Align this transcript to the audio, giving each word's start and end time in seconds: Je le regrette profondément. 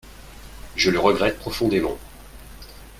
Je 0.75 0.89
le 0.89 0.97
regrette 0.97 1.37
profondément. 1.37 1.95